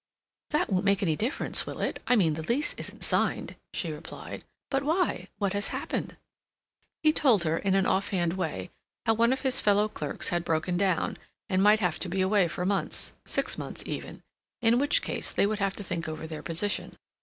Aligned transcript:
"That 0.49 0.71
won't 0.71 0.83
make 0.83 1.03
any 1.03 1.15
difference, 1.15 1.67
will 1.67 1.79
it? 1.79 2.01
I 2.07 2.15
mean 2.15 2.33
the 2.33 2.41
lease 2.41 2.73
isn't 2.73 3.03
signed," 3.03 3.55
she 3.71 3.91
replied. 3.91 4.43
"But 4.71 4.81
why? 4.81 5.27
What 5.37 5.53
has 5.53 5.67
happened?" 5.67 6.17
He 7.03 7.13
told 7.13 7.43
her, 7.43 7.57
in 7.59 7.75
an 7.75 7.85
off 7.85 8.07
hand 8.07 8.33
way, 8.33 8.71
how 9.05 9.13
one 9.13 9.31
of 9.31 9.41
his 9.41 9.59
fellow 9.59 9.87
clerks 9.87 10.29
had 10.29 10.43
broken 10.43 10.75
down, 10.75 11.19
and 11.49 11.61
might 11.61 11.81
have 11.81 11.99
to 11.99 12.09
be 12.09 12.19
away 12.21 12.47
for 12.47 12.65
months, 12.65 13.13
six 13.25 13.59
months 13.59 13.83
even, 13.85 14.23
in 14.59 14.79
which 14.79 15.03
case 15.03 15.33
they 15.33 15.45
would 15.45 15.59
have 15.59 15.75
to 15.75 15.83
think 15.83 16.09
over 16.09 16.25
their 16.25 16.41
position. 16.41 16.93